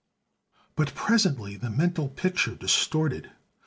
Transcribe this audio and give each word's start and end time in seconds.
But 0.75 0.95
presently 0.95 1.57
the 1.57 1.69
mental 1.69 2.09
picture 2.09 2.55
distorted. 2.55 3.29